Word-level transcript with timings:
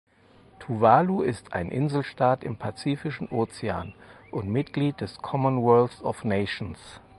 Tuvalu 0.57 1.21
ist 1.21 1.53
ein 1.53 1.69
Inselstaat 1.69 2.43
im 2.43 2.57
Pazifischen 2.57 3.27
Ozean 3.29 3.93
und 4.31 4.49
Mitglied 4.49 4.99
des 4.99 5.19
Commonwealth 5.19 6.01
of 6.01 6.23
Nations. 6.23 6.79